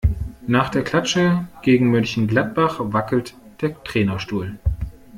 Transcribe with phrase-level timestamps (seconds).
[0.47, 4.57] Nach der Klatsche gegen Mönchengladbach wackelt der Trainerstuhl.